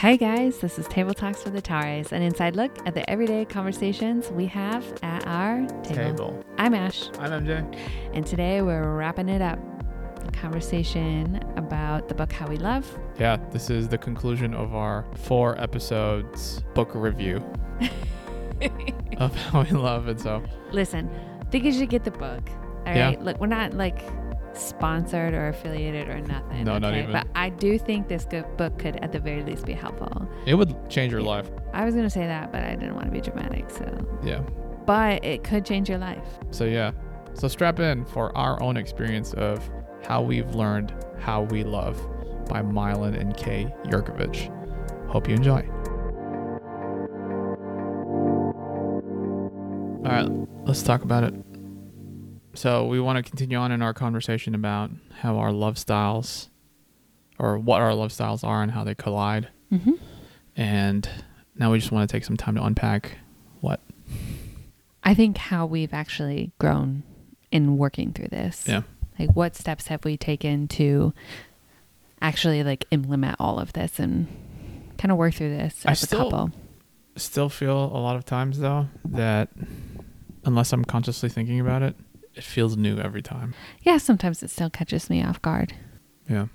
[0.00, 3.44] Hey guys, this is Table Talks with the Tares, an inside look at the everyday
[3.44, 5.94] conversations we have at our table.
[5.94, 6.44] Table.
[6.56, 7.78] I'm Ash, I'm MJ.
[8.14, 9.58] and today we're wrapping it up.
[10.26, 12.98] A conversation about the book How We Love.
[13.18, 17.44] Yeah, this is the conclusion of our four episodes book review
[19.18, 20.08] of How We Love.
[20.08, 20.42] And so,
[20.72, 21.10] Listen,
[21.42, 22.48] I think you should get the book.
[22.48, 22.96] All right.
[22.96, 23.16] Yeah.
[23.20, 23.98] Look, we're not like
[24.54, 26.64] sponsored or affiliated or nothing.
[26.64, 27.12] No, not even.
[27.12, 30.28] But I do think this good book could, at the very least, be helpful.
[30.46, 31.50] it would change your life.
[31.72, 33.70] I was gonna say that, but I didn't want to be dramatic.
[33.70, 33.84] So,
[34.22, 34.40] Yeah.
[34.86, 36.38] but it could change your life.
[36.50, 36.92] So, yeah.
[37.34, 39.68] So, strap in for our own experience of
[40.06, 42.00] how we've learned how we love
[42.48, 44.50] by Milan and Kay Yerkovich.
[45.08, 45.64] Hope you enjoy.
[50.02, 50.28] All right,
[50.64, 51.34] let's talk about it.
[52.54, 56.48] So, we want to continue on in our conversation about how our love styles,
[57.38, 59.48] or what our love styles are and how they collide.
[59.72, 59.92] Mm-hmm.
[60.56, 61.08] And
[61.56, 63.18] now we just want to take some time to unpack
[63.60, 63.80] what.
[65.04, 67.02] I think how we've actually grown
[67.50, 68.64] in working through this.
[68.66, 68.82] Yeah.
[69.18, 71.14] Like what steps have we taken to
[72.20, 74.26] actually like implement all of this and
[74.98, 76.50] kind of work through this I as a still- couple?
[77.16, 79.50] Still feel a lot of times, though, that
[80.44, 81.96] unless I'm consciously thinking about it,
[82.40, 83.52] it feels new every time.
[83.82, 85.74] Yeah, sometimes it still catches me off guard.
[86.26, 86.46] Yeah.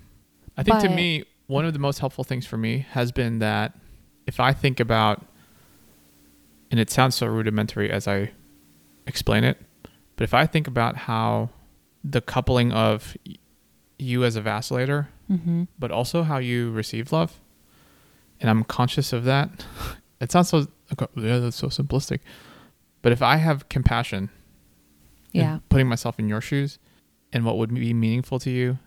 [0.56, 3.72] I think to me, one of the most helpful things for me has been that
[4.26, 5.24] if I think about,
[6.72, 8.32] and it sounds so rudimentary as I
[9.06, 9.58] explain it,
[10.16, 11.50] but if I think about how
[12.02, 13.16] the coupling of
[13.98, 15.64] you as a vacillator, Mm-hmm.
[15.76, 17.40] but also how you receive love,
[18.40, 19.64] and I'm conscious of that,
[20.20, 20.66] it sounds so,
[21.16, 22.20] yeah, that's so simplistic.
[23.02, 24.30] But if I have compassion,
[25.36, 25.58] Yeah.
[25.68, 26.78] putting myself in your shoes
[27.32, 28.78] and what would be meaningful to you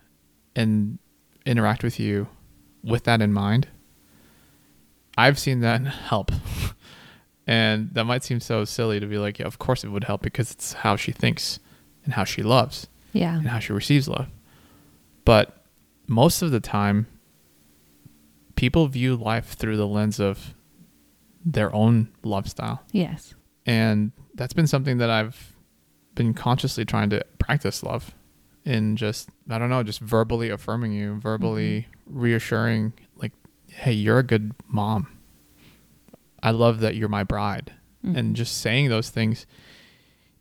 [0.56, 0.98] and
[1.46, 2.28] interact with you
[2.82, 3.68] with that in mind
[5.18, 6.30] i've seen that help
[7.46, 10.22] and that might seem so silly to be like yeah of course it would help
[10.22, 11.58] because it's how she thinks
[12.04, 13.36] and how she loves Yeah.
[13.36, 14.28] and how she receives love
[15.24, 15.64] but
[16.06, 17.06] most of the time
[18.56, 20.54] people view life through the lens of
[21.44, 23.34] their own love style Yes.
[23.66, 25.49] and that's been something that I've
[26.20, 28.14] been consciously trying to practice love
[28.66, 33.32] in just I don't know, just verbally affirming you, verbally reassuring like
[33.68, 35.16] hey, you're a good mom.
[36.42, 37.72] I love that you're my bride.
[38.04, 38.16] Mhm.
[38.18, 39.46] And just saying those things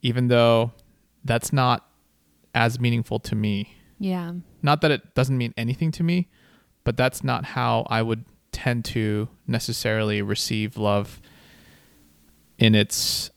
[0.02, 0.74] even though
[1.24, 1.88] that's not
[2.54, 3.76] as meaningful to me.
[4.00, 4.34] Yeah.
[4.62, 6.28] Not that it doesn't mean anything to me,
[6.84, 11.22] but that's not how I would tend to necessarily receive love
[12.58, 13.30] in its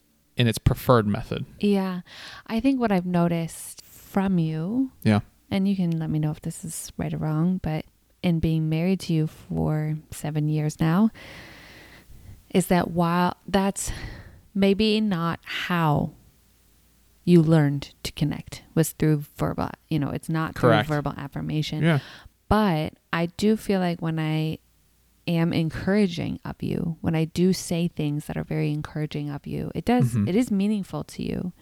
[0.42, 1.46] in its preferred method.
[1.60, 2.00] Yeah.
[2.48, 5.20] I think what I've noticed from you, Yeah.
[5.52, 7.84] and you can let me know if this is right or wrong, but
[8.22, 11.10] in being married to you for seven years now,
[12.50, 13.92] is that while that's
[14.54, 16.10] maybe not how
[17.24, 20.88] you learned to connect was through verbal, you know, it's not through Correct.
[20.88, 21.82] verbal affirmation.
[21.84, 22.00] Yeah.
[22.48, 24.58] But I do feel like when I
[25.26, 29.70] am encouraging of you, when I do say things that are very encouraging of you,
[29.74, 30.28] it does Mhm.
[30.28, 31.52] it is meaningful to you.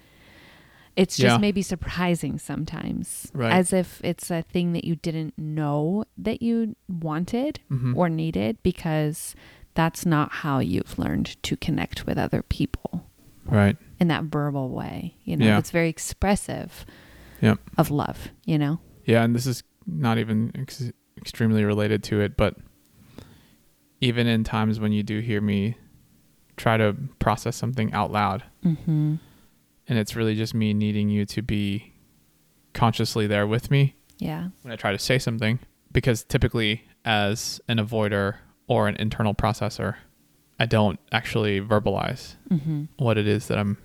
[0.96, 1.38] It's just Yeah.
[1.38, 3.30] maybe surprising sometimes.
[3.32, 3.52] Right.
[3.52, 7.96] As if it's a thing that you didn't know that you wanted Mhm.
[7.96, 9.34] or needed because
[9.74, 13.06] that's not how you've learned to connect with other people
[13.46, 13.76] Right.
[14.00, 15.14] in that verbal way.
[15.24, 15.58] You know, Yeah.
[15.58, 16.84] it's very expressive
[17.40, 17.58] Yep.
[17.78, 18.80] of love, you know?
[19.06, 22.56] Yeah, and this is not even ex- extremely related to it, but
[24.00, 25.76] even in times when you do hear me
[26.56, 29.14] try to process something out loud, Mm-hmm.
[29.88, 31.92] and it's really just me needing you to be
[32.74, 34.48] consciously there with me Yeah.
[34.62, 35.58] when I try to say something,
[35.92, 38.36] because typically as an avoider
[38.68, 39.96] or an internal processor,
[40.58, 42.84] I don't actually verbalize Mm-hmm.
[42.98, 43.78] what it is that I'm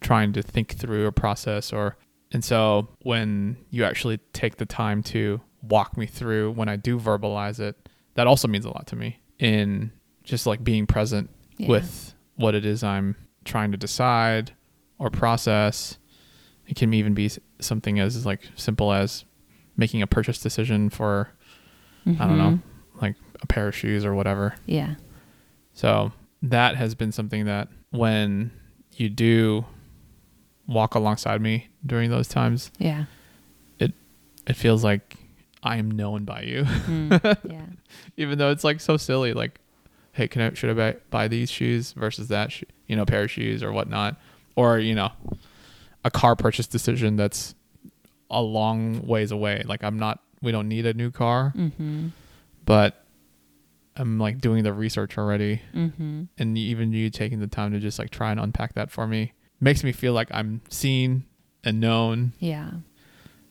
[0.00, 1.96] trying to think through or process or
[2.32, 6.98] and so when you actually take the time to walk me through when I do
[6.98, 9.90] verbalize it, that also means a lot to me in
[10.24, 11.68] just like being present Yeah.
[11.68, 14.52] with what it is I'm trying to decide
[14.98, 15.98] or process.
[16.66, 17.30] It can even be
[17.60, 19.24] something as like simple as
[19.76, 21.28] making a purchase decision for
[22.06, 22.62] I don't know, Mhm.
[23.02, 24.54] like a pair of shoes or whatever.
[24.64, 24.94] Yeah.
[25.72, 26.12] So
[26.42, 28.52] that has been something that when
[28.92, 29.64] you do
[30.68, 33.06] walk alongside me during those times, Yeah.
[33.80, 33.92] It
[34.46, 35.16] it feels like
[35.62, 37.66] I am known by you, Mm, yeah.
[38.16, 39.32] even though it's like so silly.
[39.32, 39.58] Like,
[40.12, 43.24] hey, can I should I buy, buy these shoes versus that, sh- you know, pair
[43.24, 44.16] of shoes or whatnot,
[44.54, 45.10] or you know,
[46.04, 47.54] a car purchase decision that's
[48.30, 49.62] a long ways away.
[49.66, 52.08] Like I'm not, we don't need a new car, Mm-hmm.
[52.64, 53.04] but
[53.96, 56.24] I'm like doing the research already Mm-hmm.
[56.38, 59.32] and even you taking the time to just like try and unpack that for me
[59.58, 61.24] makes me feel like I'm seen
[61.64, 62.32] and known.
[62.38, 62.70] Yeah.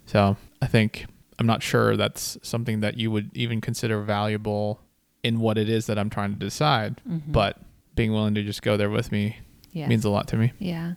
[0.06, 1.08] So I think
[1.40, 4.80] I'm not sure that's something that you would even consider valuable
[5.24, 7.22] in what it is that I'm trying to decide, Mhm.
[7.28, 7.60] but
[7.96, 9.38] being willing to just go there with me
[9.72, 9.90] Yes.
[9.90, 10.54] means a lot to me.
[10.60, 10.94] Yeah.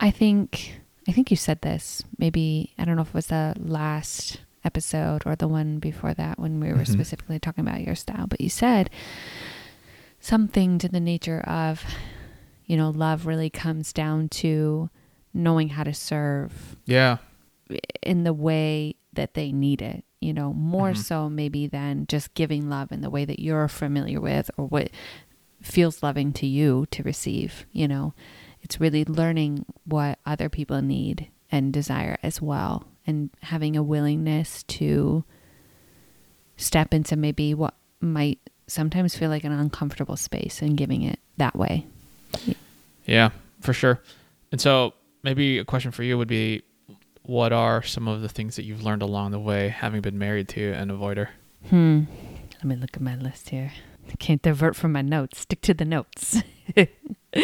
[0.00, 2.02] I think I think you said this.
[2.18, 6.38] Maybe I don't know if it was the last episode or the one before that
[6.38, 6.88] when we were Mhm.
[6.92, 8.88] specifically talking about your style, but you said
[10.20, 11.84] something to the nature of
[12.66, 14.88] you know, love really comes down to
[15.34, 17.18] knowing how to serve Yeah.
[18.02, 20.96] in the way that they need it, you know, more Mhm.
[20.98, 24.90] so maybe than just giving love in the way that you're familiar with or what
[25.62, 28.12] feels loving to you to receive, you know.
[28.62, 34.62] It's really learning what other people need and desire as well and having a willingness
[34.64, 35.24] to
[36.56, 41.54] step into maybe what might sometimes feel like an uncomfortable space and giving it that
[41.56, 41.86] way.
[43.06, 43.30] Yeah,
[43.60, 44.00] for sure.
[44.52, 46.62] And so maybe a question for you would be
[47.24, 50.48] what are some of the things that you've learned along the way having been married
[50.50, 51.28] to an avoider?
[51.70, 52.02] Hmm.
[52.56, 53.72] Let me look at my list here.
[54.10, 55.40] I can't divert from my notes.
[55.40, 56.42] Stick to the notes.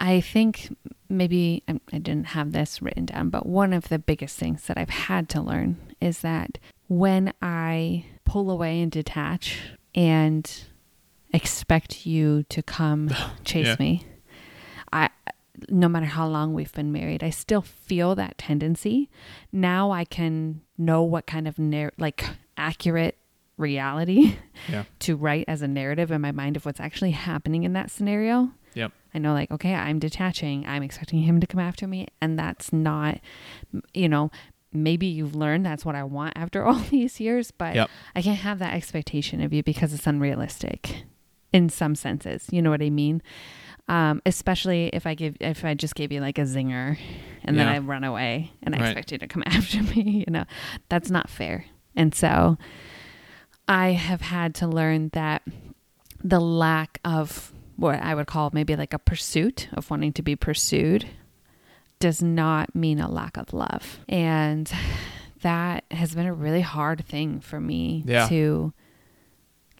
[0.00, 0.74] I think
[1.08, 4.90] maybe I didn't have this written down, but one of the biggest things that I've
[4.90, 6.58] had to learn is that
[6.88, 9.58] when I pull away and detach
[9.94, 10.50] and
[11.32, 13.10] expect you to come
[13.44, 13.76] chase Yeah.
[13.78, 14.04] me,
[15.68, 19.08] no matter how long we've been married, I still feel that tendency.
[19.52, 22.24] Now I can know what kind of nar- like
[22.56, 23.18] accurate
[23.56, 24.36] reality
[24.68, 24.84] Yeah.
[25.00, 28.52] to write as a narrative in my mind of what's actually happening in that scenario.
[28.74, 28.92] Yep.
[29.14, 30.64] I know like okay, I'm detaching.
[30.66, 33.18] I'm expecting him to come after me and that's not
[33.94, 34.30] you know,
[34.72, 37.90] maybe you've learned that's what I want after all these years, but Yep.
[38.14, 41.04] I can't have that expectation of you because it's unrealistic
[41.52, 42.46] in some senses.
[42.52, 43.22] You know what I mean?
[43.88, 46.98] Um, especially if I give if I just gave you like a zinger
[47.42, 48.86] and then I run away and I Right.
[48.88, 50.44] expect you to come after me, you know,
[50.90, 51.64] that's not fair.
[51.96, 52.58] And so
[53.66, 55.42] I have had to learn that
[56.22, 60.36] the lack of what I would call maybe like a pursuit of wanting to be
[60.36, 61.06] pursued
[61.98, 64.00] does not mean a lack of love.
[64.08, 64.70] And
[65.42, 68.26] that has been a really hard thing for me Yeah.
[68.28, 68.72] to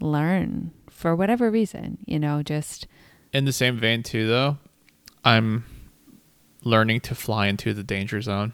[0.01, 2.87] learn for whatever reason, you know, just
[3.33, 4.59] In the same vein too though,
[5.25, 5.65] I'm
[6.65, 8.53] learning to fly into the danger zone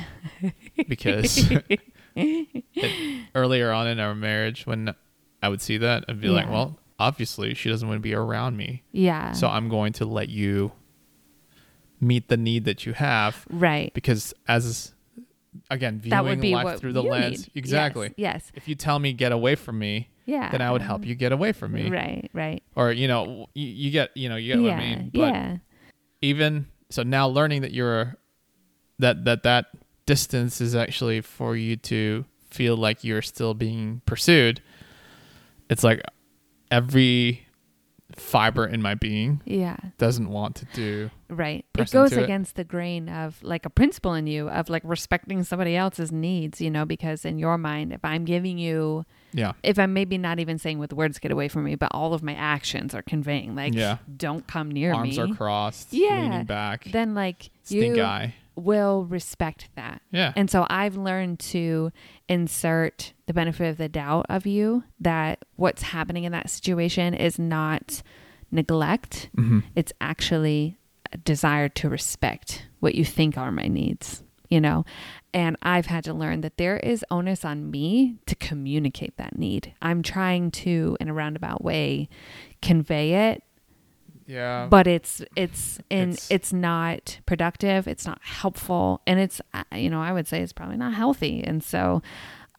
[0.88, 1.80] because it-
[3.34, 4.94] earlier on in our marriage when
[5.42, 8.56] I would see that, I'd be like, well, obviously she doesn't want to be around
[8.56, 8.82] me.
[8.92, 9.32] yeah.
[9.32, 10.72] So I'm going to let you
[12.00, 13.92] meet the need that you have right.
[13.94, 14.92] because as
[15.70, 17.50] again viewing life through the lens need.
[17.54, 18.52] exactly Yes.
[18.54, 20.08] if you tell me get away from me yes.
[20.26, 20.50] Yeah.
[20.50, 22.62] then i would help you get away from me Right, right.
[22.74, 24.70] or you know you, you get you know you get yeah.
[24.70, 25.56] what i mean but yeah.
[26.20, 28.16] even so now learning that you're
[28.98, 29.66] that that that
[30.04, 34.60] distance is actually for you to feel like you're still being pursued
[35.70, 36.00] it's like
[36.70, 37.46] every
[38.14, 39.76] fiber in my being Yeah.
[39.98, 41.64] doesn't want to do Right.
[41.76, 42.24] It goes into it.
[42.24, 46.60] against the grain of like a principle in you of like respecting somebody else's needs,
[46.60, 50.38] you know, because in your mind, if I'm giving you, yeah if I'm maybe not
[50.40, 53.54] even saying with words, get away from me, but all of my actions are conveying,
[53.54, 53.98] like, Yeah.
[54.16, 56.16] don't come near arms me, Arms are crossed Yeah.
[56.20, 60.00] leaning back then like stink you eye will respect that.
[60.10, 61.92] yeah And so I've learned to
[62.28, 67.38] insert the benefit of the doubt of you that what's happening in that situation is
[67.38, 68.02] not
[68.50, 69.28] neglect.
[69.34, 70.78] hmm It's actually
[71.12, 74.84] a desire to respect what you think are my needs, you know?
[75.36, 79.74] And I've had to learn that there is onus on me to communicate that need.
[79.82, 82.08] I'm trying to, in a roundabout way,
[82.62, 83.42] convey it.
[84.26, 84.66] Yeah.
[84.70, 87.86] But it's it's in It's- it's, not productive.
[87.86, 89.02] It's not helpful.
[89.06, 89.42] And it's
[89.74, 91.44] you know i would say it's probably not healthy.
[91.44, 92.00] And so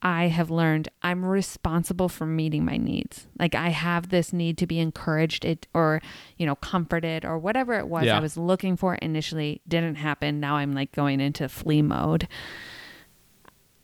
[0.01, 3.27] i have learned i'm responsible for meeting my needs.
[3.39, 6.01] Like i have this need to be encouraged it or
[6.38, 8.18] you know comforted or whatever it was Yeah.
[8.18, 10.39] i was looking for initially didn't happen.
[10.39, 12.27] Now i'm like going into flee mode.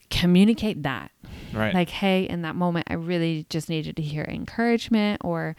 [0.10, 1.12] Communicate that.
[1.54, 1.74] Right.
[1.74, 5.56] Like hey in that moment i really just needed to hear encouragement or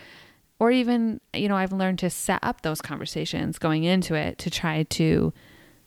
[0.61, 4.51] or even you know i've learned to set up those conversations going into it to
[4.51, 5.33] try to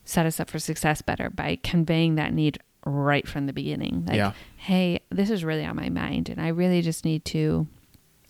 [0.03, 2.57] set us up for success better by conveying that need
[2.87, 4.33] right from the beginning like Yeah.
[4.57, 7.67] hey this is really on my mind and i really just need to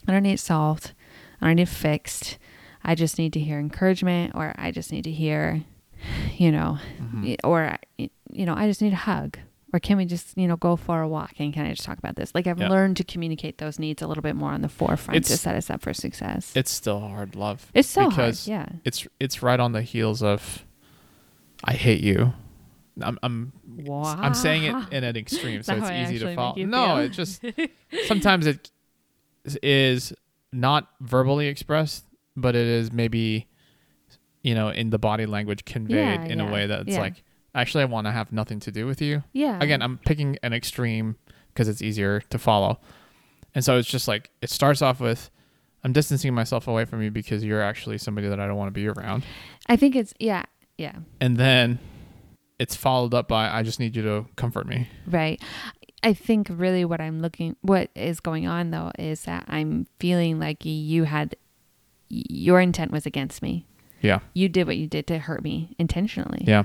[0.08, 0.94] i don't need it solved
[1.42, 2.38] i don't need it fixed
[2.84, 5.64] i just need to hear encouragement or i just need to hear
[6.38, 7.38] you know Mhm.
[7.44, 9.38] or you know i just need a hug
[9.74, 11.98] Or can we just, you know, go for a walk and can I just talk
[11.98, 12.32] about this?
[12.34, 12.70] Like I've Yeah.
[12.70, 15.56] learned to communicate those needs a little bit more on the forefront to It's- set
[15.56, 16.54] us up for success.
[16.56, 17.70] It's still hard love.
[17.74, 18.70] It's so because hard.
[18.70, 18.80] Yeah.
[18.86, 20.64] It's it's right on the heels of
[21.66, 22.32] I hate you.
[23.02, 24.16] I'm I'm Wow.
[24.18, 26.56] I'm saying it in an extreme, so it's easy to follow.
[26.58, 27.44] No, it just
[28.06, 28.72] sometimes it
[29.64, 30.14] is
[30.52, 33.48] not verbally expressed, but it is maybe
[34.44, 37.00] you know in the body language conveyed Yeah, in yeah, a way that's yeah.
[37.02, 37.24] like
[37.56, 39.24] actually I want to have nothing to do with you.
[39.34, 39.58] Yeah.
[39.62, 41.18] Again, I'm picking an extreme
[41.54, 42.80] because it's easier to follow,
[43.56, 45.30] and so it's just like it starts off with.
[45.84, 48.74] I'm distancing myself away from you because you're actually somebody that I don't want to
[48.74, 49.24] be around.
[49.68, 50.44] I think it's yeah,
[50.78, 50.96] yeah.
[51.22, 51.80] And then
[52.60, 54.90] it's followed up by I just need you to comfort me.
[55.06, 55.42] Right.
[56.04, 60.40] I think really what I'm looking what is going on though is that I'm feeling
[60.40, 61.36] like you had
[62.10, 63.66] your intent was against me.
[64.02, 64.20] Yeah.
[64.34, 66.44] You did what you did to hurt me intentionally.
[66.48, 66.64] Yeah.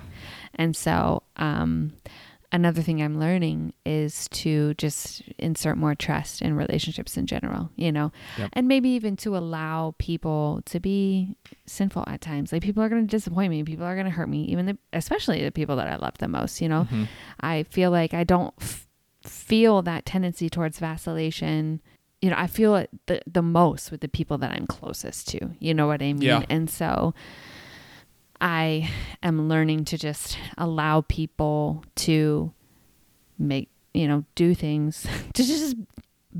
[0.54, 1.92] And so um
[2.52, 7.90] another thing I'm learning is to just insert more trust in relationships in general, you
[7.90, 8.12] know.
[8.38, 8.50] Yep.
[8.52, 12.52] And maybe even to allow people to be sinful at times.
[12.52, 14.78] Like people are going to disappoint me, people are going to hurt me, even the,
[14.92, 16.86] especially the people that I love the most, you know.
[16.90, 17.08] Mhm.
[17.40, 18.86] I feel like I don't f-
[19.24, 21.80] feel that tendency towards vacillation.
[22.20, 25.50] You know, I feel it the, the most with the people that I'm closest to.
[25.58, 26.22] You know what I mean?
[26.22, 26.44] Yeah.
[26.48, 27.14] And so
[28.42, 28.90] I
[29.22, 32.52] am learning to just allow people to
[33.38, 35.76] make, you know, do things to just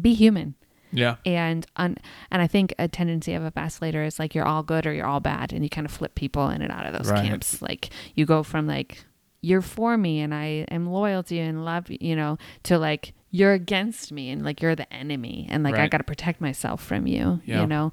[0.01, 0.55] be human.
[0.95, 1.17] Yeah.
[1.25, 1.97] And un-
[2.31, 5.07] and I think a tendency of a vacillator is like you're all good or you're
[5.07, 7.25] all bad, and you kind of flip people in and out of those Right.
[7.25, 7.63] camps.
[7.63, 9.05] Like you go from like
[9.41, 12.79] you're for me and I am loyal to you and love you, you know, to
[12.79, 16.41] like you're against me and like you're the enemy and like I got to protect
[16.41, 17.63] myself from you, Yeah.
[17.63, 17.93] you know.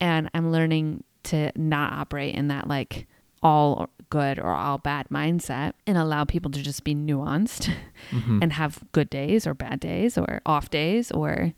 [0.00, 3.06] And I'm learning to not operate in that like
[3.42, 7.70] all good or all bad mindset and allow people to just be nuanced
[8.12, 8.42] Mhm.
[8.42, 11.52] and have good days or bad days or off days or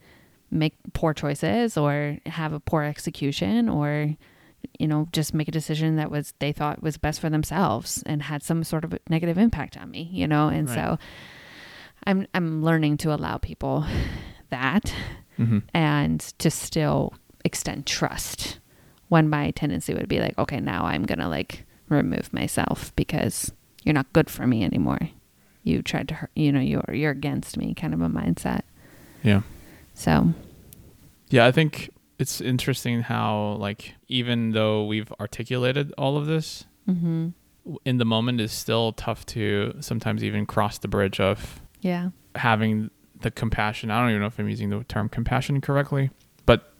[0.50, 4.16] make poor choices or have a poor execution or
[4.78, 8.22] you know just make a decision that was they thought was best for themselves and
[8.24, 10.74] had some sort of negative impact on me you know and Right.
[10.74, 10.98] so
[12.06, 13.84] i'm i'm learning to allow people
[14.50, 14.92] that
[15.38, 15.62] Mhm.
[15.74, 18.58] and to still extend trust
[19.08, 23.52] when my tendency would be like okay now i'm gonna like remove myself because
[23.84, 25.10] you're not good for me anymore.
[25.62, 28.62] You tried to hurt you know you're you're against me kind of a mindset.
[29.22, 29.42] Yeah.
[29.94, 30.32] so.
[31.30, 37.28] Yeah, I think it's interesting how like even though we've articulated all of this, hmm
[37.84, 42.10] in the moment is still tough to sometimes even cross the bridge of yeah.
[42.34, 42.90] having
[43.20, 43.90] the compassion.
[43.90, 46.10] I don't even know if I'm using the term compassion correctly,
[46.46, 46.72] but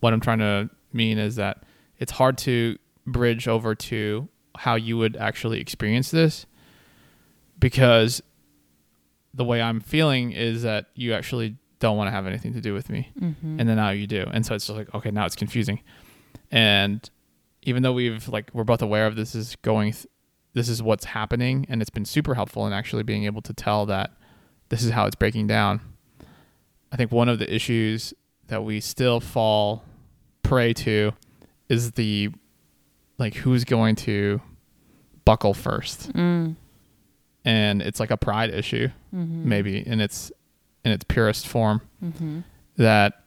[0.00, 1.64] what I'm trying to mean is that
[1.98, 6.46] it's hard to bridge over to how you would actually experience this.
[7.58, 8.22] Because
[9.34, 12.74] the way I'm feeling is that you actually don't want to have anything to do
[12.74, 13.10] with me.
[13.18, 14.26] Hmm and then now you do.
[14.32, 15.80] And so it's just like okay now it's confusing.
[16.50, 17.08] And
[17.62, 20.06] even though we've like we're both aware of this is going th-
[20.54, 23.86] this is what's happening and it's been super helpful in actually being able to tell
[23.86, 24.12] that
[24.68, 25.80] this is how it's breaking down
[26.92, 28.12] i think one of the issues
[28.48, 29.84] that we still fall
[30.42, 31.12] prey to
[31.68, 32.30] is the
[33.22, 34.40] like who's going to
[35.24, 36.12] buckle first?
[36.12, 36.56] Mm.
[37.44, 40.30] and it's like a pride issue hmm maybe in its
[40.84, 42.40] in its purest form hmm
[42.76, 43.22] that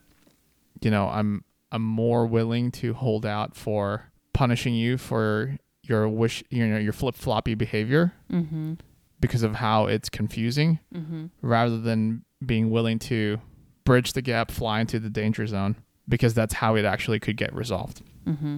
[0.82, 6.44] you know i'm i'm more willing to hold out for punishing you for your wish
[6.50, 8.74] you know your flip-floppy behavior hmm
[9.20, 13.40] because of how it's confusing hmm rather than being willing to
[13.86, 15.76] bridge the gap fly into the danger zone
[16.08, 18.02] because that's how it actually could get resolved.
[18.26, 18.58] Hmm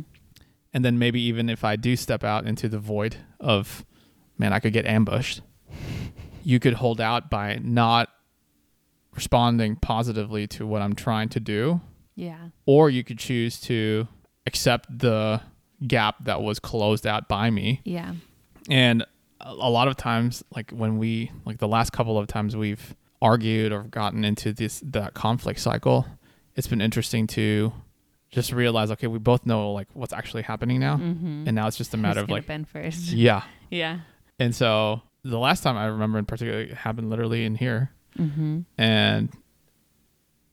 [0.78, 3.84] and then maybe even if i do step out into the void of
[4.38, 5.42] man i could get ambushed
[6.44, 8.10] you could hold out by not
[9.16, 11.82] responding positively to what i'm trying to do.
[12.16, 12.50] Yeah.
[12.66, 14.08] Or you could choose to
[14.46, 15.42] accept the
[15.86, 17.82] gap that was closed out by me.
[17.84, 18.14] Yeah.
[18.70, 19.04] And
[19.42, 22.96] a a lot of times like when we like the last couple of times we've
[23.22, 26.06] argued or gotten into this that conflict cycle
[26.56, 27.74] it's been interesting to
[28.30, 30.98] just realize okay we both know like what's actually happening now.
[30.98, 33.12] Hmm and now it's just a matter of like been first?
[33.12, 33.44] Yeah.
[33.70, 34.00] Yeah.
[34.40, 37.92] And so the last time i remember in particular it happened literally in here.
[38.16, 39.30] Hmm and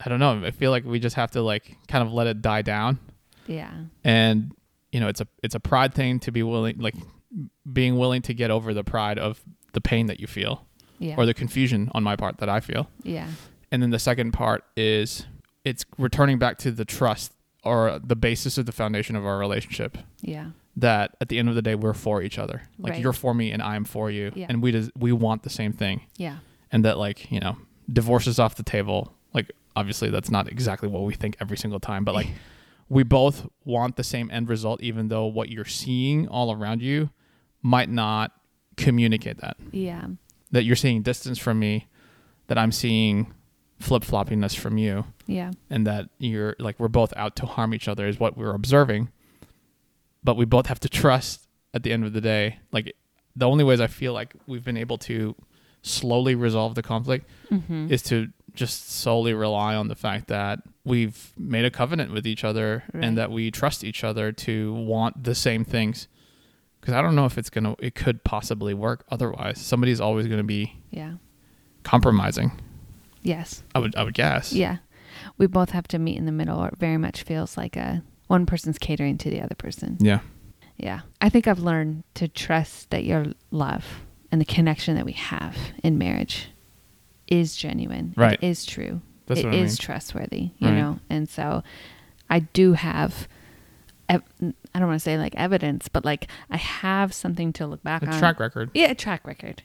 [0.05, 2.43] i don't know i feel like we just have to like kind of let it
[2.43, 2.99] die down.
[3.47, 3.73] Yeah.
[4.03, 4.53] And
[4.93, 6.95] you know it's a it's a pride thing to be willing like
[7.73, 10.67] being willing to get over the pride of the pain that you feel
[10.99, 11.17] yeah.
[11.17, 12.89] or the confusion on my part that I feel.
[13.03, 13.29] Yeah.
[13.71, 15.27] And then the second part is
[15.65, 17.33] it's returning back to the trust
[17.65, 21.55] or the basis of the foundation of our relationship yeah that at the end of
[21.55, 22.63] the day we're for each other.
[22.81, 23.01] Like Right.
[23.03, 24.47] you're for me and I'm for you, Yeah.
[24.49, 26.39] and we just we want the same thing, Yeah.
[26.73, 27.57] and that like you know
[27.93, 29.15] divorce is off the table.
[29.33, 32.27] Like obviously that's not exactly what we think every single time, but like
[32.89, 37.11] we both want the same end result, even though what you're seeing all around you
[37.63, 38.33] might not
[38.77, 39.57] communicate that.
[39.71, 40.07] Yeah.
[40.51, 41.87] That you're seeing distance from me,
[42.49, 43.33] that I'm seeing
[43.81, 45.51] flip floppiness from you, Yeah.
[45.71, 49.09] and that you're like we're both out to harm each other is what we're observing.
[50.23, 52.59] But we both have to trust at the end of the day.
[52.73, 52.95] Like
[53.37, 55.35] the only ways I feel like we've been able to
[55.83, 57.93] slowly resolve the conflict Mm-hmm.
[57.93, 62.45] is to just solely rely on the fact that we've made a covenant with each
[62.45, 63.05] other Right.
[63.05, 66.07] and that we trust each other to want the same things.
[66.81, 69.61] Because I don't know if it's gonna, it could possibly work otherwise.
[69.61, 71.15] Somebody's always gonna be yeah.
[71.83, 72.53] compromising.
[73.25, 73.65] Yes.
[73.75, 74.53] I would, I would guess.
[74.53, 74.77] Yeah.
[75.39, 78.03] We both have to meet in the middle or it very much feels like a
[78.29, 79.97] one person's catering to the other person.
[80.01, 80.21] Yeah.
[80.77, 81.01] Yeah.
[81.21, 83.85] I think I've learned to trust that your love
[84.31, 86.49] and the connection that we have in marriage
[87.27, 88.13] is genuine.
[88.17, 88.39] Right.
[88.43, 89.01] It is true.
[89.27, 89.77] That's It what I is mean.
[89.79, 90.75] trustworthy, you Right.
[90.77, 91.01] know?
[91.09, 91.63] And so
[92.29, 93.27] I do have,
[94.09, 98.03] I don't want to say like evidence, but like I have something to look back
[98.03, 98.19] A on.
[98.19, 98.71] track record.
[98.75, 99.63] Yeah, a track record,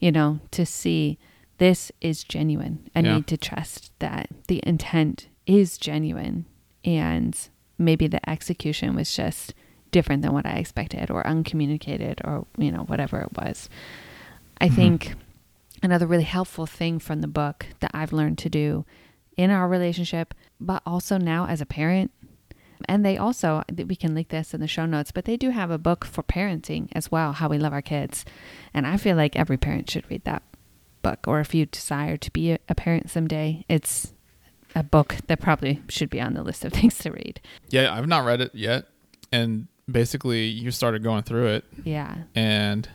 [0.00, 1.18] you know, to see
[1.62, 2.80] this is genuine.
[2.96, 3.14] I Yeah.
[3.14, 6.44] need to trust that the intent is genuine
[6.84, 7.38] and
[7.78, 9.54] maybe the execution was just
[9.92, 13.68] different than what I expected or uncommunicated or, you know, whatever it was.
[14.60, 14.74] I Mhm.
[14.74, 15.14] think
[15.84, 18.84] another really helpful thing from the book that I've learned to do
[19.36, 22.10] in our relationship, but also now as a parent.
[22.88, 25.70] And they also, we can link this in the show notes, but they do have
[25.70, 28.24] a book for parenting as well, How We Love Our Kids.
[28.74, 30.42] And I feel like every parent should read that
[31.02, 31.26] book.
[31.26, 34.12] Or if you desire to be a, parent someday, it's
[34.74, 37.40] a book that probably should be on the list of things to read.
[37.68, 37.92] Yeah.
[37.94, 38.86] I've not read it yet.
[39.30, 41.64] And basically, you started going through it.
[41.84, 42.16] Yeah.
[42.34, 42.88] And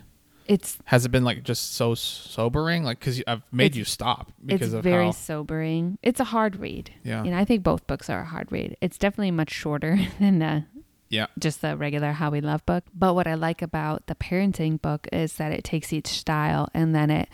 [0.46, 2.84] It's has it been like just so sobering?
[2.84, 5.10] Like, because I've made you stop because it's very how.
[5.12, 5.98] sobering.
[6.02, 6.92] It's a hard read.
[7.04, 7.22] Yeah.
[7.22, 8.76] and I think both books are a hard read.
[8.80, 10.64] It's definitely much shorter than the
[11.10, 11.26] Yeah.
[11.38, 12.84] just the regular How We Love book.
[12.94, 16.94] But what I like about the parenting book is that it takes each style and
[16.94, 17.28] then it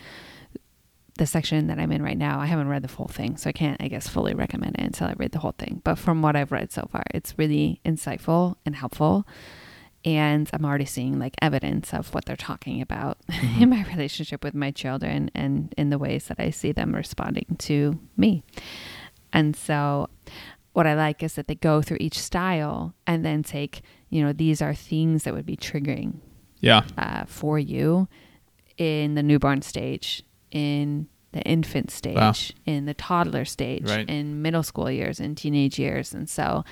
[1.17, 3.53] the section that I'm in right now, I haven't read the full thing, so I
[3.53, 5.81] can't, I guess, fully recommend it until I read the whole thing.
[5.83, 9.25] But from what I've read so far, it's really insightful and helpful.
[10.03, 13.17] And I'm already seeing like evidence of what they're talking about
[13.59, 17.55] in my relationship with my children and in the ways that I see them responding
[17.59, 18.43] to me.
[19.33, 20.09] And so
[20.73, 24.33] what I like is that they go through each style and then take, you know,
[24.33, 26.15] these are things that would be triggering
[26.59, 26.83] Yeah.
[26.97, 28.07] uh, for you
[28.77, 32.33] in the newborn stage, in the infant stage, Wow.
[32.65, 34.09] in the toddler stage, Right.
[34.09, 36.13] in middle school years, in teenage years.
[36.13, 36.63] And so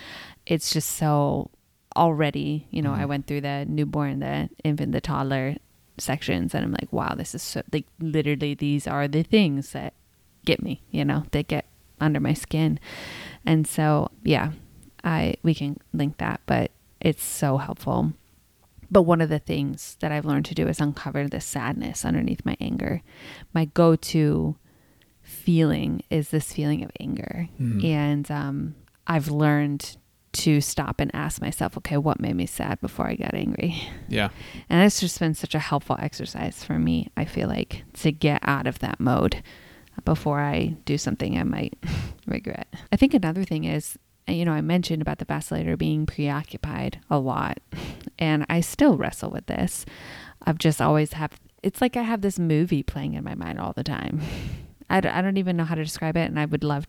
[0.45, 1.49] it's just so
[1.95, 3.07] already, you know, I Mhm.
[3.09, 5.57] went through the newborn, the infant, the toddler
[5.97, 9.93] sections, and I'm like, wow, this is so, like, literally, these are the things that
[10.45, 11.65] get me, you know, that get
[11.99, 12.79] under my skin.
[13.45, 14.53] And so, yeah,
[15.03, 18.13] I, we can link that, but it's so helpful.
[18.93, 22.45] But one of the things that I've learned to do is uncover the sadness underneath
[22.45, 23.01] my anger.
[23.53, 24.55] My go to
[25.23, 27.49] feeling is this feeling of anger.
[27.59, 27.83] Mhm.
[27.83, 28.75] And um,
[29.07, 29.97] I've learned
[30.33, 33.81] to stop and ask myself, okay, what made me sad before I got angry?
[34.07, 34.29] Yeah.
[34.69, 38.39] And it's just been such a helpful exercise for me, I feel like, to get
[38.43, 39.43] out of that mode
[40.05, 41.75] before I do something I might
[42.27, 42.67] regret.
[42.91, 47.19] I think another thing is, you know, I mentioned about the vacillator being preoccupied a
[47.19, 47.59] lot,
[48.17, 49.85] and I still wrestle with this.
[50.45, 53.73] I've just always have, it's like I have this movie playing in my mind all
[53.73, 54.21] the time.
[54.89, 56.85] I don't, I don't even know how to describe it, and I would love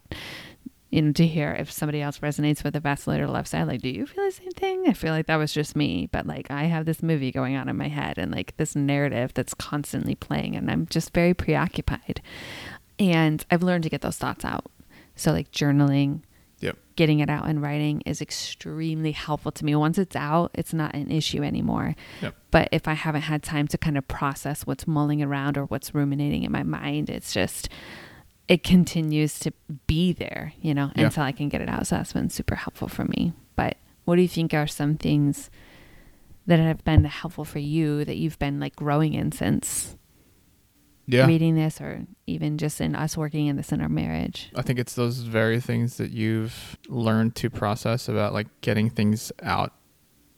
[0.90, 3.66] you know, to hear if somebody else resonates with the vacillator left side.
[3.66, 4.84] Like, do you feel the same thing?
[4.86, 7.68] I feel like that was just me, but like I have this movie going on
[7.68, 12.22] in my head and like this narrative that's constantly playing, and I'm just very preoccupied.
[12.96, 14.70] And I've learned to get those thoughts out.
[15.16, 16.22] So, like, journaling,
[16.64, 16.76] Yep.
[16.96, 19.74] getting it out and writing is extremely helpful to me.
[19.74, 21.94] Once it's out, it's not an issue anymore.
[22.22, 22.34] Yep.
[22.50, 25.94] But if I haven't had time to kind of process what's mulling around or what's
[25.94, 27.68] ruminating in my mind, it's just
[28.46, 29.52] it continues to
[29.86, 31.04] be there, you know, Yeah.
[31.06, 31.86] until I can get it out.
[31.86, 33.32] So that's been super helpful for me.
[33.56, 35.50] But what do you think are some things
[36.46, 39.96] that have been helpful for you that you've been like growing in since
[41.06, 41.26] Yeah.
[41.26, 44.50] reading this or even just in us working in this in our marriage?
[44.54, 49.32] I think it's those very things that you've learned to process about like getting things
[49.42, 49.72] out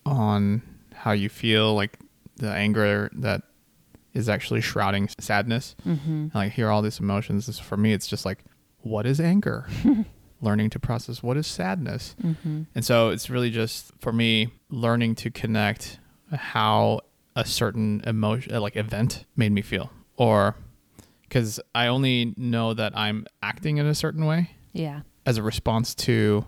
[0.04, 0.62] on
[0.94, 1.98] how you feel, like
[2.36, 3.42] the anger that
[4.14, 5.76] is actually shrouding sadness.
[5.86, 6.28] Mm-hmm.
[6.34, 7.46] Like hear all these emotions.
[7.46, 8.44] This, for me, it's just like,
[8.80, 9.68] what is anger?
[10.40, 12.14] learning to process what is sadness.
[12.22, 12.62] Mm-hmm.
[12.74, 15.98] And so it's really just for me learning to connect
[16.32, 17.00] how
[17.34, 20.54] a certain emotion like event made me feel or
[21.30, 25.00] cuz I only know that I'm acting in a certain way Yeah.
[25.24, 26.44] as a response to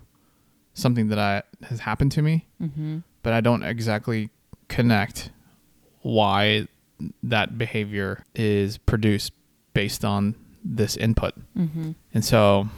[0.74, 2.98] something that I has happened to me, Mm-hmm.
[3.22, 4.30] but I don't exactly
[4.68, 5.30] connect
[6.02, 6.68] why
[7.22, 9.32] that behavior is produced
[9.74, 11.34] based on this input.
[11.56, 11.92] Mm-hmm.
[12.14, 12.68] And so,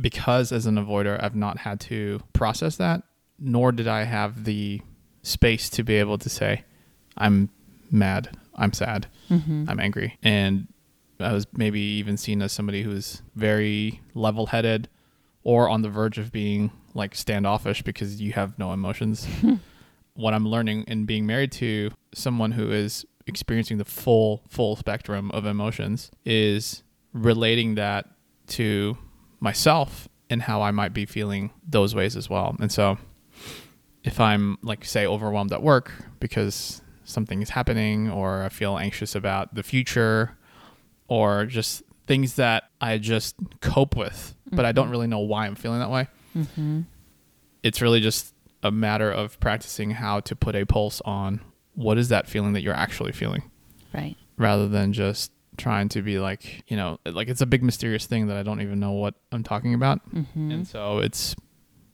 [0.00, 3.02] because as an avoider, I've not had to process that,
[3.38, 4.80] nor did I have the
[5.22, 6.64] space to be able to say,
[7.16, 7.50] I'm
[7.90, 9.64] mad, I'm sad, Mm-hmm.
[9.68, 10.18] I'm angry.
[10.22, 10.68] And
[11.20, 14.88] I was maybe even seen as somebody who's very level headed
[15.44, 19.26] or on the verge of being like standoffish because you have no emotions.
[20.14, 25.30] what I'm learning in being married to someone who is experiencing the full, full spectrum
[25.30, 28.06] of emotions is relating that
[28.48, 28.98] to
[29.40, 32.56] myself and how I might be feeling those ways as well.
[32.60, 32.98] And so
[34.04, 39.14] if I'm like say overwhelmed at work because something is happening or I feel anxious
[39.14, 40.36] about the future
[41.08, 45.54] or just things that I just cope with, but I don't really know why I'm
[45.54, 46.08] feeling that way.
[46.36, 46.82] Mm-hmm.
[47.62, 51.40] It's really just a matter of practicing how to put a pulse on
[51.74, 53.42] what is that feeling that you're actually feeling
[53.94, 54.16] Right.
[54.36, 58.28] rather than just trying to be like, you know, like it's a big mysterious thing
[58.28, 60.00] that I don't even know what I'm talking about.
[60.14, 60.50] Mm-hmm.
[60.50, 61.36] And so it's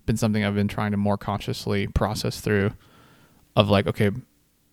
[0.06, 2.72] been something I've been trying to more consciously process through
[3.56, 4.10] of like, okay,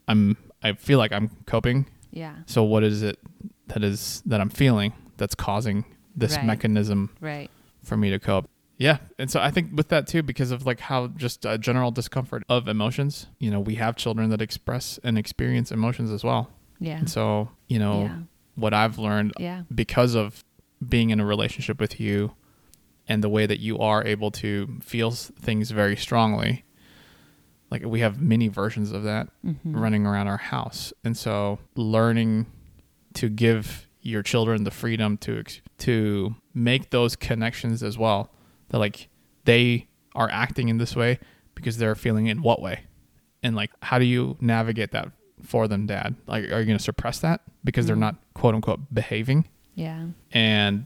[0.07, 1.87] I'm I feel like I'm coping.
[2.11, 2.35] Yeah.
[2.45, 3.19] So what is it
[3.67, 6.45] that is that I'm feeling that's causing this Right.
[6.45, 7.49] mechanism Right.
[7.83, 8.49] for me to cope?
[8.77, 8.97] Yeah.
[9.17, 12.43] And so I think with that too, because of like how just a general discomfort
[12.49, 16.49] of emotions, you know, we have children that express and experience emotions as well.
[16.79, 16.97] Yeah.
[16.97, 18.17] And so, you know, yeah.
[18.55, 19.63] what I've learned Yeah.
[19.73, 20.43] because of
[20.87, 22.33] being in a relationship with you
[23.07, 26.64] and the way that you are able to feel things very strongly
[27.75, 29.75] like we have many versions of that Mm-hmm.
[29.77, 32.45] running around our house and so learning
[33.15, 35.43] to give your children the freedom to
[35.79, 38.29] to make those connections as well
[38.69, 39.09] that like
[39.45, 41.19] they are acting in this way
[41.55, 42.81] because they're feeling in what way
[43.43, 45.11] and like how do you navigate that
[45.43, 47.99] for them dad like are you going to suppress that because they're Mhm.
[48.07, 50.07] not quote unquote behaving Yeah.
[50.31, 50.85] and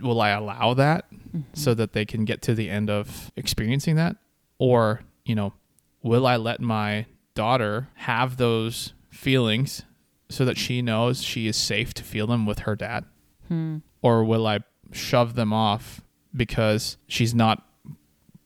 [0.00, 1.44] will I allow that Mhm.
[1.52, 4.16] so that they can get to the end of experiencing that
[4.58, 5.52] or you know
[6.02, 9.82] will I let my daughter have those feelings
[10.28, 13.04] so that she knows she is safe to feel them with her dad
[13.48, 13.78] Hmm.
[14.02, 14.60] or will I
[14.92, 16.00] shove them off
[16.34, 17.66] because she's not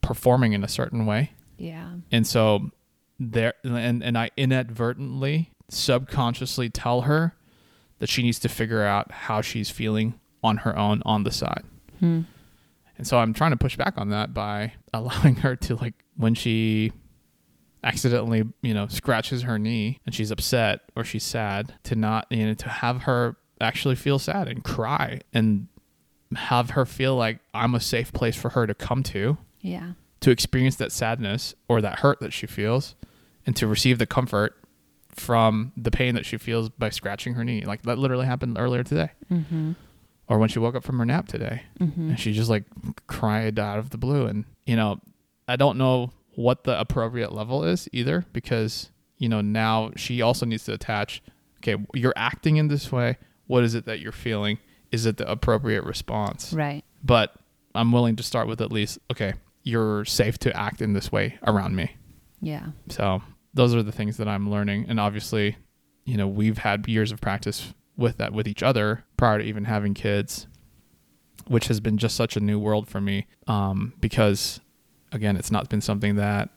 [0.01, 1.93] performing in a certain way Yeah.
[2.11, 2.71] and so
[3.21, 7.35] there and and I inadvertently subconsciously tell her
[7.99, 11.63] that she needs to figure out how she's feeling on her own on the side.
[12.01, 12.23] Hmm.
[12.99, 16.35] And so I'm trying to push back on that by allowing her to like when
[16.35, 16.93] she
[17.85, 22.47] accidentally, you know, scratches her knee and she's upset or she's sad to not, you
[22.47, 25.69] know, to have her actually feel sad and cry and
[26.35, 29.93] have her feel like I'm a safe place for her to come to Yeah.
[30.21, 32.95] to experience that sadness or that hurt that she feels
[33.47, 34.57] and to receive the comfort
[35.11, 37.61] from the pain that she feels by scratching her knee.
[37.65, 39.11] Like that literally happened earlier today.
[39.31, 39.73] Mm-hmm.
[40.27, 42.09] Or when she woke up from her nap today Mm-hmm.
[42.11, 42.65] and she just like
[43.07, 44.27] cried out of the blue.
[44.27, 45.01] And, you know,
[45.47, 50.45] I don't know what the appropriate level is either because, you know, now she also
[50.47, 51.23] needs to attach,
[51.59, 53.17] okay, you're acting in this way.
[53.47, 54.59] What is it that you're feeling?
[54.91, 56.53] Is it the appropriate response?
[56.53, 56.85] Right.
[57.03, 57.35] but
[57.75, 61.39] I'm willing to start with at least, okay, you're safe to act in this way
[61.47, 61.97] around me.
[62.41, 62.67] Yeah.
[62.89, 63.21] So
[63.53, 64.87] those are the things that I'm learning.
[64.89, 65.57] And obviously,
[66.05, 69.65] you know, we've had years of practice with that with each other prior to even
[69.65, 70.47] having kids,
[71.47, 73.27] which has been just such a new world for me.
[73.49, 74.61] Um, because
[75.15, 76.51] again, it's not been something that,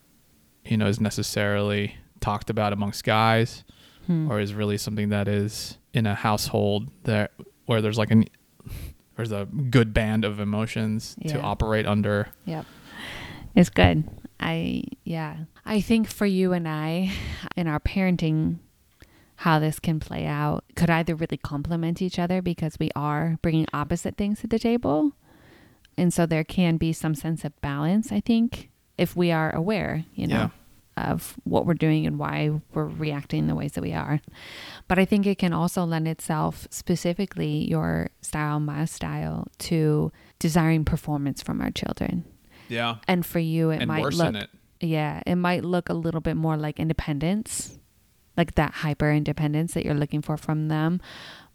[0.66, 3.64] you know, is necessarily talked about amongst guys
[4.08, 4.32] Hmm.
[4.32, 7.32] or is really something that is in a household that
[7.66, 8.24] where there's like an
[9.18, 12.30] there's a good band of emotions to operate under.
[12.46, 12.66] Yep.
[13.56, 14.04] It's good.
[14.40, 15.38] I, yeah.
[15.66, 17.12] I think for you and I,
[17.56, 18.60] in our parenting,
[19.38, 23.66] how this can play out could either really complement each other because we are bringing
[23.74, 25.14] opposite things to the table.
[25.98, 30.06] And so there can be some sense of balance, I think, if we are aware,
[30.14, 30.52] you know,
[30.96, 34.22] of what we're doing and why we're reacting the ways that we are.
[34.88, 40.86] But I think it can also lend itself, specifically your style, my style, to desiring
[40.86, 42.26] performance from our children.
[42.68, 42.98] Yeah.
[43.08, 44.50] And for you, it and might look, it.
[44.80, 47.78] yeah, it might look a little bit more like independence,
[48.36, 51.00] like that hyper independence that you're looking for from them,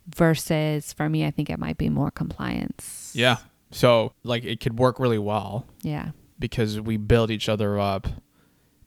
[0.09, 3.13] versus for me, I think it might be more compliance.
[3.15, 3.37] Yeah.
[3.73, 6.11] So like it could work really well Yeah.
[6.39, 8.07] because we build each other up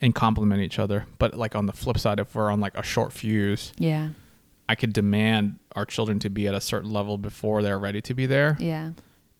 [0.01, 1.05] and complement each other.
[1.17, 4.09] But like on the flip side, if we're on like a short fuse, Yeah.
[4.69, 8.13] I could demand our children to be at a certain level before they're ready to
[8.13, 8.57] be there.
[8.59, 8.91] Yeah.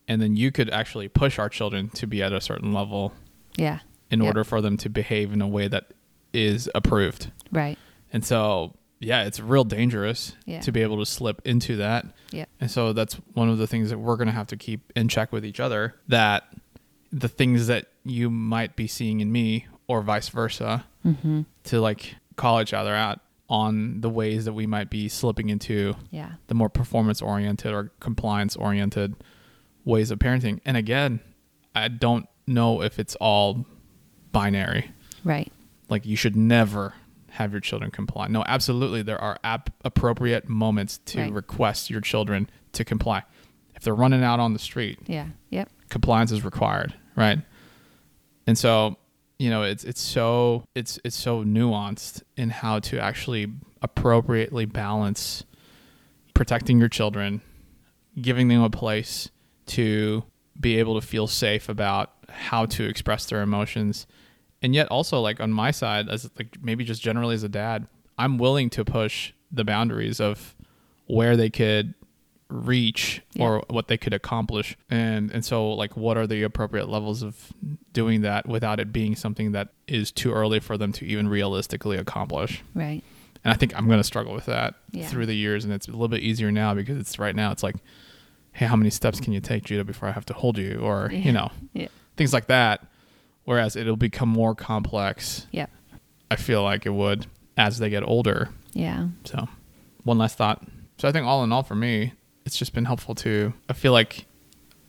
[0.07, 3.13] And then you could actually push our children to be at a certain level
[3.57, 3.79] Yeah.
[4.11, 4.27] in Yep.
[4.27, 5.93] order for them to behave in a way that
[6.33, 7.31] is approved.
[7.51, 7.77] Right.
[8.13, 10.61] And so, yeah, it's real dangerous Yeah.
[10.61, 12.05] to be able to slip into that.
[12.31, 12.45] Yeah.
[12.59, 15.07] And so that's one of the things that we're going to have to keep in
[15.07, 16.43] check with each other that
[17.11, 21.41] the things that you might be seeing in me or vice versa Mm-hmm.
[21.65, 25.93] to like call each other out on the ways that we might be slipping into
[26.09, 26.31] Yeah.
[26.47, 29.13] the more performance oriented or compliance oriented
[29.83, 30.61] ways of parenting.
[30.65, 31.19] And again,
[31.75, 33.65] I don't know if it's all
[34.31, 34.89] binary.
[35.23, 35.51] Right.
[35.89, 36.93] Like you should never
[37.35, 38.27] have your children comply.
[38.27, 41.31] No, absolutely there are ap- appropriate moments to Right.
[41.31, 43.23] request your children to comply.
[43.75, 45.27] If they're running out on the street, Yeah.
[45.49, 45.69] Yep.
[45.89, 47.39] compliance is required, right?
[48.47, 48.97] And so,
[49.37, 55.43] you know, it's it's so it's it's so nuanced in how to actually appropriately balance
[56.33, 57.41] protecting your children,
[58.21, 59.29] giving them a place
[59.67, 60.23] to
[60.59, 64.07] be able to feel safe about how to express their emotions.
[64.65, 67.87] And yet also like on my side as like maybe just generally as a dad,
[68.17, 70.55] I'm willing to push the boundaries of
[71.05, 71.93] where they could
[72.49, 77.23] reach or what they could accomplish and and so like what are the appropriate levels
[77.23, 77.51] of
[77.91, 81.97] doing that without it being something that is too early for them to even realistically
[81.97, 83.01] accomplish Right.
[83.43, 85.07] and i think i'm going to struggle with that Yeah.
[85.07, 87.63] through the years and it's a little bit easier now because it's right now it's
[87.63, 87.77] like
[88.53, 91.09] hey how many steps can you take judah before i have to hold you or
[91.11, 91.17] Yeah.
[91.19, 91.87] you know Yeah.
[92.15, 92.85] things like that
[93.45, 95.69] whereas it'll become more complex Yep.
[96.29, 97.25] i feel like it would
[97.57, 99.07] as they get older Yeah.
[99.23, 99.47] so,
[100.03, 100.61] one last thought.
[100.97, 102.13] So, I think all in all, for me,
[102.45, 103.53] it's just been helpful to.
[103.69, 104.25] I feel like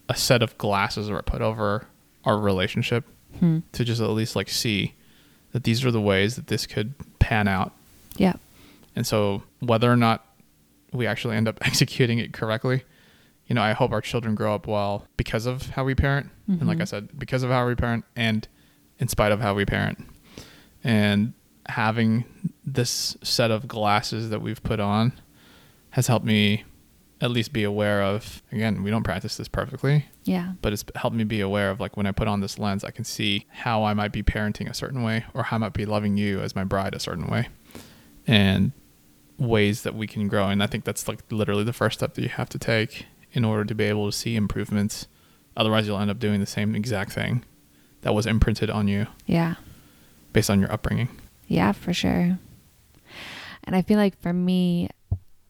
[0.09, 1.87] a set of glasses are put over
[2.25, 3.05] our relationship
[3.39, 3.61] Hmm.
[3.73, 4.95] to just at least like see
[5.53, 7.73] that these are the ways that this could pan out.
[8.17, 8.35] Yeah.
[8.97, 10.25] And so, whether or not
[10.93, 12.83] we actually end up executing it correctly,
[13.47, 16.31] you know, I hope our children grow up well because of how we parent.
[16.49, 16.83] And like Mhm.
[16.83, 18.47] I said, because of how we parent and
[18.99, 20.05] in spite of how we parent.
[20.85, 21.33] And
[21.69, 22.25] having
[22.65, 25.13] this set of glasses that we've put on
[25.91, 26.65] has helped me
[27.21, 30.53] at least be aware of again we don't practice this perfectly Yeah.
[30.61, 32.91] but it's helped me be aware of like when i put on this lens i
[32.91, 35.87] can see how i might be parenting a certain way or how i might be
[35.87, 37.49] loving you as my bride a certain way
[38.27, 38.73] and
[39.39, 42.23] ways that we can grow and i think that's like literally the first step that
[42.23, 43.07] you have to take
[43.37, 45.07] in order to be able to see improvements
[45.57, 47.45] otherwise you'll end up doing the same exact thing
[48.03, 49.55] that was imprinted on you Yeah.
[50.33, 51.09] based on your upbringing
[51.49, 52.39] Yeah, for sure.
[53.65, 54.89] And I feel like for me,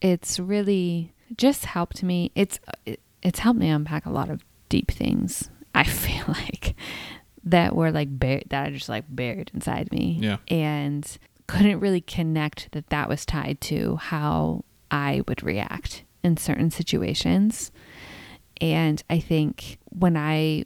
[0.00, 2.30] it's really just helped me.
[2.34, 5.50] It's it, it's helped me unpack a lot of deep things.
[5.74, 6.74] I feel like
[7.44, 10.18] that were like buried, that I just like buried inside me.
[10.20, 10.38] Yeah.
[10.48, 11.04] And
[11.46, 17.70] couldn't really connect that that was tied to how I would react in certain situations.
[18.60, 20.64] And I think when I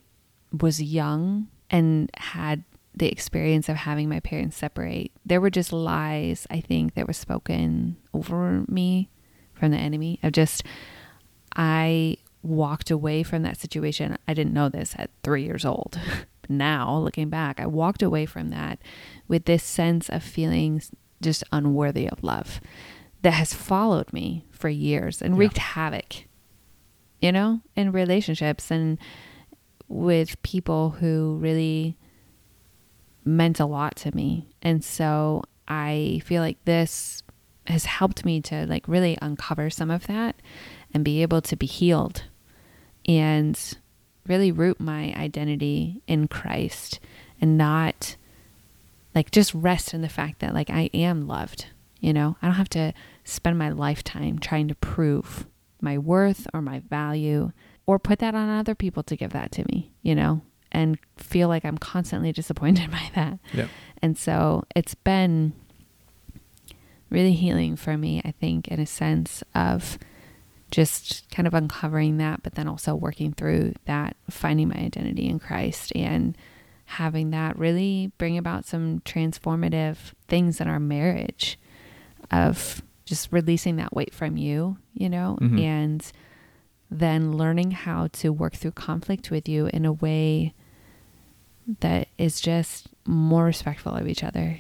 [0.61, 6.47] was young and had the experience of having my parents separate, there were just lies,
[6.51, 9.11] I think, that were spoken over me
[9.55, 10.65] from the enemy of just,
[11.55, 14.17] I walked away from that situation.
[14.27, 16.01] I didn't know this at three years old.
[16.49, 18.81] now, looking back, I walked away from that
[19.29, 20.83] with this sense of feeling
[21.21, 22.61] just unworthy of love
[23.23, 25.41] that has followed me for years and Yeah.
[25.41, 26.25] wreaked havoc,
[27.21, 28.99] you know, in relationships and
[29.89, 31.97] with people who really
[33.25, 34.49] meant a lot to me.
[34.63, 37.23] And so I feel like this
[37.67, 40.37] has helped me to like really uncover some of that
[40.95, 42.25] and be able to be healed
[43.07, 43.59] and
[44.27, 47.01] really root my identity in Christ
[47.41, 48.17] and not
[49.15, 51.67] like just rest in the fact that like I am loved.
[52.01, 52.93] You know, I don't have to
[53.25, 55.47] spend my lifetime trying to prove
[55.81, 57.53] my worth or my value
[57.87, 61.49] or put that on other people to give that to me, you know, and feel
[61.49, 63.39] like I'm constantly disappointed by that.
[63.53, 63.69] yeah.
[64.03, 65.53] And so it's been
[67.11, 69.99] really healing for me, I think, in a sense of
[70.71, 75.41] just kind of uncovering that, but then also working through that, finding my identity in
[75.41, 76.37] Christ and
[76.85, 79.97] having that really bring about some transformative
[80.29, 81.59] things in our marriage
[82.31, 85.61] of just releasing that weight from you, you know, Mhm.
[85.61, 86.13] and
[86.91, 90.55] then learning how to work through conflict with you in a way
[91.81, 94.59] that is just more respectful of each other.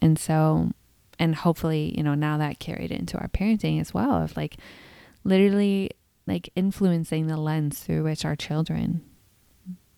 [0.00, 0.72] And so,
[1.18, 4.56] and hopefully, you know, now that carried into our parenting as well of like
[5.24, 5.90] literally
[6.26, 9.00] like influencing the lens through which our children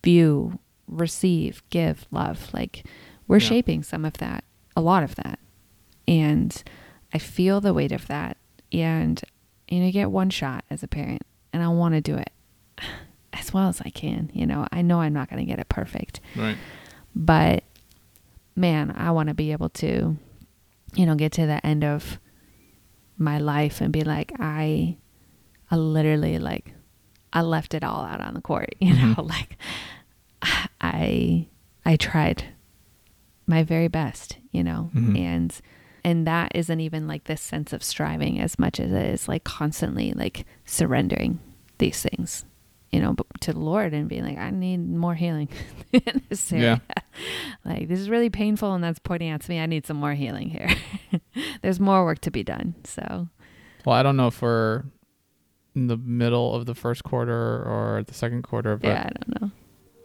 [0.03, 2.51] view, receive, give love.
[2.55, 2.87] Like
[3.29, 3.49] we're Yeah.
[3.49, 4.45] shaping some of that,
[4.77, 5.39] a lot of that.
[6.11, 6.63] And
[7.15, 8.37] I feel the weight of that.
[8.73, 9.23] And
[9.69, 12.31] you know, you get one shot as a parent, and I want to do it
[13.33, 14.31] as well as I can.
[14.35, 16.59] You know, I know I'm not going to get it perfect, Right.
[17.15, 17.63] but
[18.57, 20.17] man, I want to be able to,
[20.95, 22.19] you know, get to the end of
[23.17, 24.97] my life and be like, I,
[25.71, 26.75] I literally like,
[27.33, 28.75] I left it all out on the court.
[28.81, 29.17] You Mhm.
[29.17, 29.57] know, like
[30.81, 31.47] I,
[31.85, 32.45] I tried
[33.47, 34.37] my very best.
[34.53, 35.17] You know, Mhm.
[35.19, 35.61] and
[36.05, 39.45] and that isn't even like this sense of striving as much as it is like
[39.45, 41.39] constantly like surrendering
[41.79, 42.45] these things
[42.91, 45.49] you know to the lord and being like i need more healing.
[45.93, 46.83] In this area
[47.65, 50.15] like this is really painful and that's pointing out to me i need some more
[50.15, 50.71] healing here.
[51.63, 53.29] There's more work to be done so.
[53.85, 54.85] Well, I don't know if we're
[55.75, 59.41] in the middle of the first quarter or the second quarter, but yeah i don't
[59.41, 59.51] know.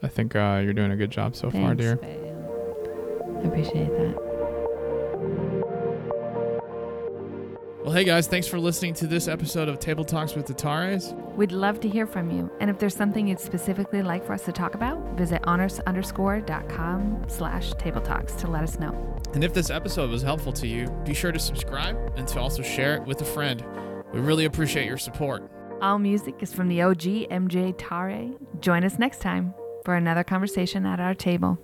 [0.03, 1.95] I think uh, you're doing a good job so far, dear.
[1.95, 2.35] babe.
[3.43, 4.34] i appreciate that
[7.85, 11.13] Well, hey guys, thanks for listening to this episode of Table Talks with the Tares.
[11.35, 12.49] We'd love to hear from you.
[12.59, 16.41] And if there's something you'd specifically like for us to talk about, visit honest underscore
[16.41, 18.91] dot com slash table talks to let us know.
[19.35, 22.63] And if this episode was helpful to you, be sure to subscribe and to also
[22.63, 23.63] share it with a friend.
[24.11, 25.47] We really appreciate your support.
[25.79, 28.31] All music is from the OG MJ Tare.
[28.61, 31.59] Join us next time for another conversation at our table.